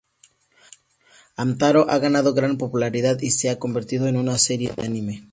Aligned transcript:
Hamtaro 1.37 1.87
ha 1.87 1.99
ganado 1.99 2.33
gran 2.33 2.57
popularidad 2.57 3.21
y 3.21 3.29
se 3.29 3.51
ha 3.51 3.59
convertido 3.59 4.07
en 4.07 4.17
una 4.17 4.39
serie 4.39 4.73
de 4.75 4.83
anime. 4.83 5.27